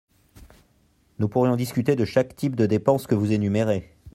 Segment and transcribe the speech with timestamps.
[1.19, 3.95] Nous pourrions discuter de chaque type de dépenses que vous énumérez.